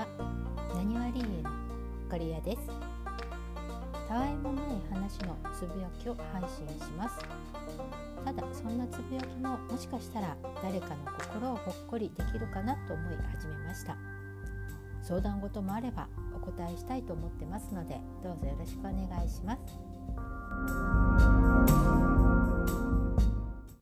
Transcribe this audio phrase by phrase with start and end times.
[0.00, 0.06] は
[0.74, 1.50] なにわりえの
[2.08, 2.70] かりやです。
[4.08, 7.18] たわいもない話のつぶやきを配信します。
[8.24, 13.94] ただそんなつぶやきももしかしたら誰かの心をほっこりできるかなと思い始めました。
[15.02, 19.60] 相談事もあればお答えしたいと思ってますのでどうぞよろしくお願いします。